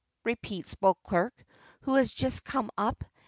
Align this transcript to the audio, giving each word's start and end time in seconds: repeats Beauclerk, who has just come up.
repeats 0.23 0.73
Beauclerk, 0.73 1.45
who 1.81 1.93
has 1.93 2.11
just 2.11 2.43
come 2.43 2.71
up. 2.75 3.03